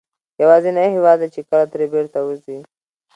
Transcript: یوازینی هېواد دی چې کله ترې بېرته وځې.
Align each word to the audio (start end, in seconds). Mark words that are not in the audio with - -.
یوازینی 0.41 0.87
هېواد 0.95 1.17
دی 1.21 1.27
چې 1.33 1.41
کله 1.49 1.65
ترې 1.71 1.85
بېرته 1.93 2.19
وځې. 2.23 2.57